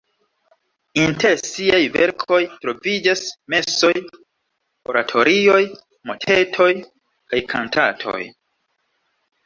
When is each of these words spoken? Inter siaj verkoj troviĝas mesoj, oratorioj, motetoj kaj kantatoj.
Inter 1.01 1.43
siaj 1.49 1.81
verkoj 1.97 2.39
troviĝas 2.65 3.23
mesoj, 3.55 3.93
oratorioj, 4.95 5.63
motetoj 6.13 6.73
kaj 7.13 7.47
kantatoj. 7.57 8.21